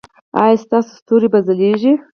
ایا 0.41 0.61
ستاسو 0.65 0.91
ستوري 0.99 1.27
به 1.33 1.39
ځلیږي؟ 1.47 1.93